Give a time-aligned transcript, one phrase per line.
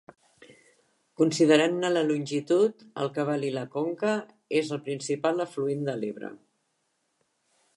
[1.21, 4.15] Considerant-ne la longitud, el cabal i la conca,
[4.61, 6.33] és el principal afluent de l'Ebre.